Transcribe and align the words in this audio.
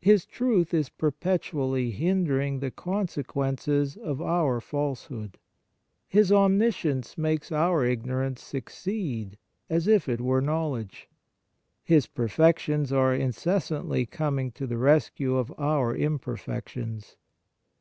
His 0.00 0.26
truth 0.26 0.74
is 0.74 0.88
perpetually 0.88 1.92
hindering 1.92 2.58
the 2.58 2.72
consequences 2.72 3.96
of 3.96 4.20
our 4.20 4.60
false 4.60 5.04
hood. 5.04 5.38
His 6.08 6.32
omniscience 6.32 7.16
makes 7.16 7.52
our 7.52 7.84
ignor 7.86 8.26
ance 8.26 8.42
succeed 8.42 9.38
as 9.68 9.86
if 9.86 10.08
it 10.08 10.20
were 10.20 10.40
knowledge. 10.40 11.08
His 11.84 12.08
perfections 12.08 12.92
are 12.92 13.14
incessantly 13.14 14.06
coming 14.06 14.50
to 14.58 14.66
the 14.66 14.76
rescue 14.76 15.36
of 15.36 15.54
our 15.56 15.94
imperfections. 15.94 17.14